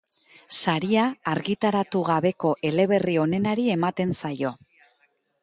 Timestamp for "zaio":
4.25-4.55